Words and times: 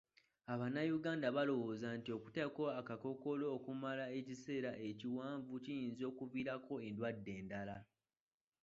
Bannayuganda 0.59 1.27
balowooza 1.35 1.87
nti 1.97 2.09
okuteekako 2.17 2.63
akakkookolo 2.79 3.45
okumala 3.57 4.05
ekiseera 4.19 4.71
ekiwanvu 4.89 5.53
kiyinza 5.65 6.03
okuviirako 6.11 6.73
endwadde 6.87 7.31
endala. 7.39 7.77